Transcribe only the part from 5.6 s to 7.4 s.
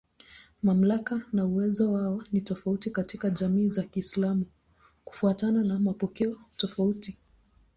na mapokeo tofauti.